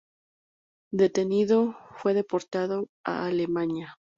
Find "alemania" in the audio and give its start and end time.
3.27-3.99